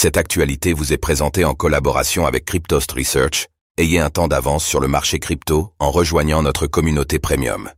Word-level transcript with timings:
Cette 0.00 0.16
actualité 0.16 0.74
vous 0.74 0.92
est 0.92 0.96
présentée 0.96 1.44
en 1.44 1.54
collaboration 1.54 2.24
avec 2.24 2.44
Cryptost 2.44 2.92
Research. 2.92 3.48
Ayez 3.78 3.98
un 3.98 4.10
temps 4.10 4.28
d'avance 4.28 4.64
sur 4.64 4.78
le 4.78 4.86
marché 4.86 5.18
crypto 5.18 5.72
en 5.80 5.90
rejoignant 5.90 6.40
notre 6.40 6.68
communauté 6.68 7.18
premium. 7.18 7.68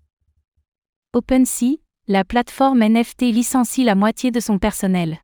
OpenSea, 1.14 1.78
la 2.08 2.26
plateforme 2.26 2.86
NFT 2.86 3.22
licencie 3.32 3.84
la 3.84 3.94
moitié 3.94 4.30
de 4.30 4.38
son 4.38 4.58
personnel. 4.58 5.22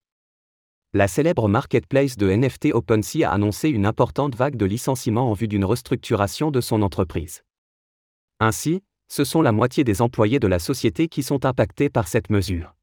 La 0.94 1.06
célèbre 1.06 1.48
marketplace 1.48 2.16
de 2.16 2.34
NFT 2.34 2.72
OpenSea 2.72 3.24
a 3.28 3.32
annoncé 3.32 3.68
une 3.68 3.84
importante 3.84 4.34
vague 4.34 4.56
de 4.56 4.64
licenciements 4.64 5.30
en 5.30 5.34
vue 5.34 5.48
d'une 5.48 5.66
restructuration 5.66 6.50
de 6.50 6.62
son 6.62 6.80
entreprise. 6.80 7.42
Ainsi, 8.40 8.82
ce 9.08 9.24
sont 9.24 9.42
la 9.42 9.52
moitié 9.52 9.84
des 9.84 10.00
employés 10.00 10.40
de 10.40 10.48
la 10.48 10.58
société 10.58 11.08
qui 11.08 11.22
sont 11.22 11.44
impactés 11.44 11.90
par 11.90 12.08
cette 12.08 12.30
mesure. 12.30 12.75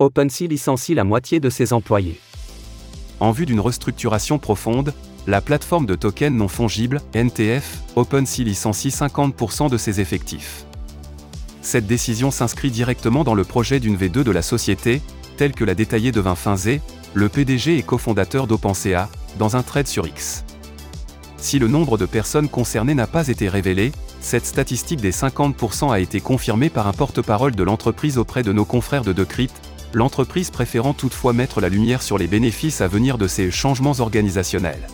OpenSea 0.00 0.46
licencie 0.46 0.94
la 0.94 1.02
moitié 1.02 1.40
de 1.40 1.50
ses 1.50 1.72
employés. 1.72 2.20
En 3.18 3.32
vue 3.32 3.46
d'une 3.46 3.58
restructuration 3.58 4.38
profonde, 4.38 4.94
la 5.26 5.40
plateforme 5.40 5.86
de 5.86 5.96
tokens 5.96 6.36
non 6.36 6.46
fongibles, 6.46 7.00
NTF, 7.16 7.80
OpenSea 7.96 8.44
licencie 8.44 8.90
50% 8.90 9.68
de 9.68 9.76
ses 9.76 10.00
effectifs. 10.00 10.66
Cette 11.62 11.88
décision 11.88 12.30
s'inscrit 12.30 12.70
directement 12.70 13.24
dans 13.24 13.34
le 13.34 13.42
projet 13.42 13.80
d'une 13.80 13.96
V2 13.96 14.22
de 14.22 14.30
la 14.30 14.42
société, 14.42 15.02
tel 15.36 15.50
que 15.50 15.64
l'a 15.64 15.74
détaillé 15.74 16.12
Devin 16.12 16.36
Finzé, 16.36 16.80
le 17.14 17.28
PDG 17.28 17.76
et 17.76 17.82
cofondateur 17.82 18.46
d'OpenSea, 18.46 19.08
dans 19.36 19.56
un 19.56 19.64
trade 19.64 19.88
sur 19.88 20.06
X. 20.06 20.44
Si 21.38 21.58
le 21.58 21.66
nombre 21.66 21.98
de 21.98 22.06
personnes 22.06 22.48
concernées 22.48 22.94
n'a 22.94 23.08
pas 23.08 23.26
été 23.26 23.48
révélé, 23.48 23.90
cette 24.20 24.46
statistique 24.46 25.00
des 25.00 25.12
50% 25.12 25.90
a 25.90 25.98
été 25.98 26.20
confirmée 26.20 26.70
par 26.70 26.86
un 26.86 26.92
porte-parole 26.92 27.56
de 27.56 27.64
l'entreprise 27.64 28.16
auprès 28.16 28.44
de 28.44 28.52
nos 28.52 28.64
confrères 28.64 29.02
de 29.02 29.12
Decrypt, 29.12 29.60
l'entreprise 29.92 30.50
préférant 30.50 30.92
toutefois 30.94 31.32
mettre 31.32 31.60
la 31.60 31.68
lumière 31.68 32.02
sur 32.02 32.18
les 32.18 32.26
bénéfices 32.26 32.80
à 32.80 32.88
venir 32.88 33.18
de 33.18 33.26
ces 33.26 33.50
changements 33.50 33.98
organisationnels. 33.98 34.86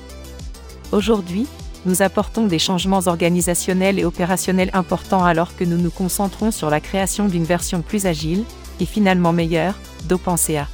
Aujourd'hui, 0.93 1.47
nous 1.87 2.03
apportons 2.03 2.47
des 2.47 2.59
changements 2.59 3.03
organisationnels 3.07 3.99
et 3.99 4.05
opérationnels 4.05 4.71
importants 4.73 5.25
alors 5.25 5.55
que 5.55 5.65
nous 5.65 5.77
nous 5.77 5.91
concentrons 5.91 6.51
sur 6.51 6.71
la 6.71 6.81
création 6.81 7.29
d'une 7.29 7.45
version 7.45 7.83
plus 7.83 8.07
agile, 8.07 8.45
et 8.81 8.87
finalement 8.87 9.33
meilleure, 9.33 9.79
d'OpenSea. 10.09 10.67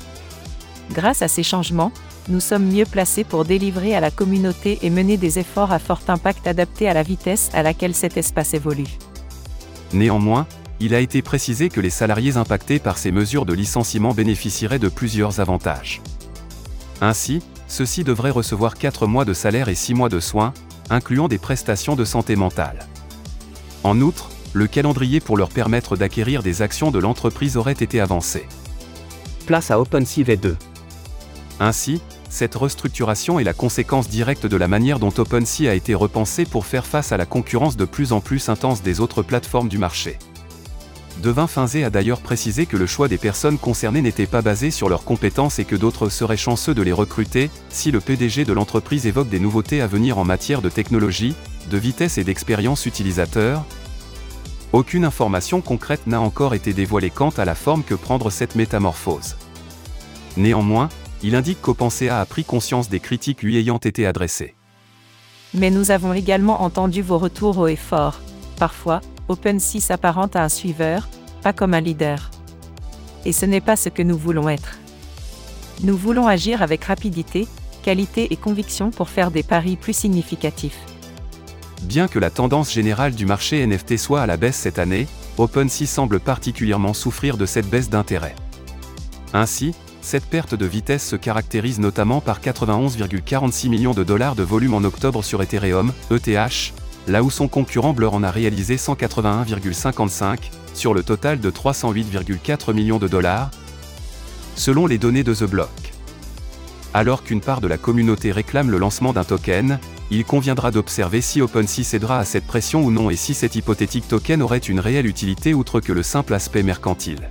Grâce 0.92 1.22
à 1.22 1.28
ces 1.28 1.42
changements, 1.42 1.92
nous 2.28 2.40
sommes 2.40 2.66
mieux 2.66 2.84
placés 2.84 3.24
pour 3.24 3.44
délivrer 3.44 3.94
à 3.94 4.00
la 4.00 4.10
communauté 4.10 4.78
et 4.82 4.90
mener 4.90 5.16
des 5.16 5.38
efforts 5.38 5.72
à 5.72 5.78
fort 5.78 6.00
impact 6.08 6.46
adaptés 6.46 6.88
à 6.88 6.94
la 6.94 7.02
vitesse 7.02 7.50
à 7.54 7.62
laquelle 7.62 7.94
cet 7.94 8.16
espace 8.16 8.54
évolue. 8.54 8.98
Néanmoins, 9.92 10.46
il 10.80 10.94
a 10.94 11.00
été 11.00 11.20
précisé 11.20 11.68
que 11.68 11.80
les 11.80 11.90
salariés 11.90 12.38
impactés 12.38 12.78
par 12.78 12.96
ces 12.96 13.12
mesures 13.12 13.44
de 13.44 13.52
licenciement 13.52 14.14
bénéficieraient 14.14 14.78
de 14.78 14.88
plusieurs 14.88 15.38
avantages. 15.38 16.00
Ainsi, 17.02 17.42
ceux-ci 17.68 18.02
devraient 18.02 18.30
recevoir 18.30 18.74
4 18.74 19.06
mois 19.06 19.26
de 19.26 19.34
salaire 19.34 19.68
et 19.68 19.74
6 19.74 19.94
mois 19.94 20.08
de 20.08 20.20
soins, 20.20 20.54
incluant 20.88 21.28
des 21.28 21.38
prestations 21.38 21.96
de 21.96 22.04
santé 22.04 22.34
mentale. 22.34 22.86
En 23.84 24.00
outre, 24.00 24.30
le 24.54 24.66
calendrier 24.66 25.20
pour 25.20 25.36
leur 25.36 25.50
permettre 25.50 25.96
d'acquérir 25.96 26.42
des 26.42 26.62
actions 26.62 26.90
de 26.90 26.98
l'entreprise 26.98 27.56
aurait 27.56 27.72
été 27.72 28.00
avancé. 28.00 28.46
Place 29.46 29.70
à 29.70 29.80
OpenSea 29.80 30.22
V2. 30.22 30.56
Ainsi, 31.60 32.00
cette 32.30 32.54
restructuration 32.54 33.38
est 33.38 33.44
la 33.44 33.52
conséquence 33.52 34.08
directe 34.08 34.46
de 34.46 34.56
la 34.56 34.68
manière 34.68 34.98
dont 34.98 35.12
OpenSea 35.16 35.68
a 35.68 35.74
été 35.74 35.94
repensé 35.94 36.46
pour 36.46 36.64
faire 36.64 36.86
face 36.86 37.12
à 37.12 37.16
la 37.16 37.26
concurrence 37.26 37.76
de 37.76 37.84
plus 37.84 38.12
en 38.12 38.20
plus 38.20 38.48
intense 38.48 38.82
des 38.82 39.00
autres 39.00 39.22
plateformes 39.22 39.68
du 39.68 39.78
marché. 39.78 40.18
Devin 41.22 41.46
Finzé 41.46 41.84
a 41.84 41.90
d'ailleurs 41.90 42.22
précisé 42.22 42.64
que 42.64 42.78
le 42.78 42.86
choix 42.86 43.06
des 43.06 43.18
personnes 43.18 43.58
concernées 43.58 44.00
n'était 44.00 44.26
pas 44.26 44.40
basé 44.40 44.70
sur 44.70 44.88
leurs 44.88 45.04
compétences 45.04 45.58
et 45.58 45.66
que 45.66 45.76
d'autres 45.76 46.08
seraient 46.08 46.38
chanceux 46.38 46.72
de 46.72 46.80
les 46.80 46.92
recruter, 46.92 47.50
si 47.68 47.90
le 47.90 48.00
PDG 48.00 48.46
de 48.46 48.54
l'entreprise 48.54 49.06
évoque 49.06 49.28
des 49.28 49.38
nouveautés 49.38 49.82
à 49.82 49.86
venir 49.86 50.16
en 50.16 50.24
matière 50.24 50.62
de 50.62 50.70
technologie, 50.70 51.34
de 51.70 51.76
vitesse 51.76 52.16
et 52.16 52.24
d'expérience 52.24 52.86
utilisateur. 52.86 53.64
Aucune 54.72 55.04
information 55.04 55.60
concrète 55.60 56.06
n'a 56.06 56.22
encore 56.22 56.54
été 56.54 56.72
dévoilée 56.72 57.10
quant 57.10 57.30
à 57.36 57.44
la 57.44 57.54
forme 57.54 57.82
que 57.82 57.94
prendre 57.94 58.30
cette 58.30 58.54
métamorphose. 58.54 59.36
Néanmoins, 60.38 60.88
il 61.22 61.34
indique 61.34 61.60
qu'Opensea 61.60 62.18
a 62.18 62.24
pris 62.24 62.44
conscience 62.44 62.88
des 62.88 63.00
critiques 63.00 63.42
lui 63.42 63.58
ayant 63.58 63.78
été 63.78 64.06
adressées. 64.06 64.54
Mais 65.52 65.70
nous 65.70 65.90
avons 65.90 66.14
également 66.14 66.62
entendu 66.62 67.02
vos 67.02 67.18
retours 67.18 67.58
au 67.58 67.66
effort. 67.66 68.20
Parfois, 68.60 69.00
OpenSea 69.28 69.80
s'apparente 69.80 70.36
à 70.36 70.44
un 70.44 70.50
suiveur, 70.50 71.08
pas 71.42 71.54
comme 71.54 71.72
un 71.72 71.80
leader. 71.80 72.30
Et 73.24 73.32
ce 73.32 73.46
n'est 73.46 73.62
pas 73.62 73.74
ce 73.74 73.88
que 73.88 74.02
nous 74.02 74.18
voulons 74.18 74.50
être. 74.50 74.76
Nous 75.82 75.96
voulons 75.96 76.26
agir 76.26 76.60
avec 76.60 76.84
rapidité, 76.84 77.48
qualité 77.82 78.30
et 78.30 78.36
conviction 78.36 78.90
pour 78.90 79.08
faire 79.08 79.30
des 79.30 79.42
paris 79.42 79.76
plus 79.76 79.94
significatifs. 79.94 80.78
Bien 81.84 82.06
que 82.06 82.18
la 82.18 82.28
tendance 82.28 82.70
générale 82.70 83.14
du 83.14 83.24
marché 83.24 83.66
NFT 83.66 83.96
soit 83.96 84.20
à 84.20 84.26
la 84.26 84.36
baisse 84.36 84.56
cette 84.56 84.78
année, 84.78 85.08
OpenSea 85.38 85.86
semble 85.86 86.20
particulièrement 86.20 86.92
souffrir 86.92 87.38
de 87.38 87.46
cette 87.46 87.70
baisse 87.70 87.88
d'intérêt. 87.88 88.34
Ainsi, 89.32 89.74
cette 90.02 90.26
perte 90.26 90.54
de 90.54 90.66
vitesse 90.66 91.06
se 91.06 91.16
caractérise 91.16 91.80
notamment 91.80 92.20
par 92.20 92.42
91,46 92.42 93.70
millions 93.70 93.94
de 93.94 94.04
dollars 94.04 94.34
de 94.34 94.42
volume 94.42 94.74
en 94.74 94.84
octobre 94.84 95.24
sur 95.24 95.40
Ethereum, 95.40 95.94
ETH, 96.10 96.74
là 97.10 97.22
où 97.22 97.30
son 97.30 97.48
concurrent 97.48 97.92
Blur 97.92 98.14
en 98.14 98.22
a 98.22 98.30
réalisé 98.30 98.76
181,55, 98.76 100.38
sur 100.74 100.94
le 100.94 101.02
total 101.02 101.40
de 101.40 101.50
308,4 101.50 102.72
millions 102.72 102.98
de 102.98 103.08
dollars, 103.08 103.50
selon 104.54 104.86
les 104.86 104.98
données 104.98 105.24
de 105.24 105.34
The 105.34 105.44
Block. 105.44 105.68
Alors 106.94 107.22
qu'une 107.22 107.40
part 107.40 107.60
de 107.60 107.68
la 107.68 107.78
communauté 107.78 108.32
réclame 108.32 108.70
le 108.70 108.78
lancement 108.78 109.12
d'un 109.12 109.24
token, 109.24 109.78
il 110.10 110.24
conviendra 110.24 110.70
d'observer 110.70 111.20
si 111.20 111.40
OpenSea 111.40 111.84
cédera 111.84 112.18
à 112.18 112.24
cette 112.24 112.46
pression 112.46 112.82
ou 112.82 112.90
non 112.90 113.10
et 113.10 113.16
si 113.16 113.34
cet 113.34 113.54
hypothétique 113.54 114.08
token 114.08 114.42
aurait 114.42 114.58
une 114.58 114.80
réelle 114.80 115.06
utilité 115.06 115.54
outre 115.54 115.80
que 115.80 115.92
le 115.92 116.02
simple 116.02 116.34
aspect 116.34 116.62
mercantile. 116.62 117.28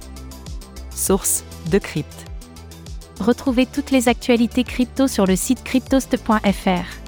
Source 0.93 1.43
Decrypt. 1.71 2.25
Retrouvez 3.19 3.65
toutes 3.65 3.91
les 3.91 4.07
actualités 4.07 4.63
crypto 4.63 5.07
sur 5.07 5.25
le 5.25 5.35
site 5.35 5.63
cryptost.fr. 5.63 6.98